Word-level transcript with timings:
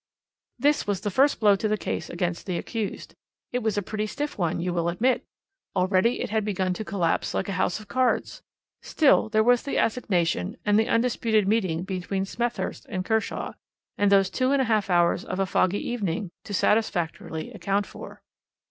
"This 0.57 0.87
was 0.87 1.01
the 1.01 1.11
first 1.11 1.39
blow 1.39 1.55
to 1.55 1.67
the 1.67 1.77
case 1.77 2.09
against 2.09 2.47
the 2.47 2.57
accused. 2.57 3.13
It 3.51 3.59
was 3.61 3.77
a 3.77 3.83
pretty 3.83 4.07
stiff 4.07 4.35
one, 4.35 4.59
you 4.59 4.73
will 4.73 4.89
admit. 4.89 5.27
Already 5.75 6.21
it 6.21 6.31
had 6.31 6.43
begun 6.43 6.73
to 6.73 6.83
collapse 6.83 7.35
like 7.35 7.47
a 7.47 7.51
house 7.51 7.79
of 7.79 7.87
cards. 7.87 8.41
Still, 8.81 9.29
there 9.29 9.43
was 9.43 9.61
the 9.61 9.77
assignation, 9.77 10.57
and 10.65 10.79
the 10.79 10.89
undisputed 10.89 11.47
meeting 11.47 11.83
between 11.83 12.25
Smethurst 12.25 12.87
and 12.89 13.05
Kershaw, 13.05 13.51
and 13.95 14.11
those 14.11 14.31
two 14.31 14.51
and 14.51 14.59
a 14.59 14.65
half 14.65 14.89
hours 14.89 15.23
of 15.23 15.39
a 15.39 15.45
foggy 15.45 15.87
evening 15.87 16.31
to 16.45 16.51
satisfactorily 16.55 17.51
account 17.53 17.85
for." 17.85 18.23